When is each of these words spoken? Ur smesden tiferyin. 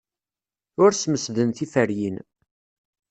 Ur 0.83 0.91
smesden 0.99 1.49
tiferyin. 1.55 2.15